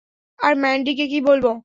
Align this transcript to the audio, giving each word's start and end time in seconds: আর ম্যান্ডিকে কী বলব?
আর 0.39 0.53
ম্যান্ডিকে 0.55 1.05
কী 1.07 1.19
বলব? 1.21 1.45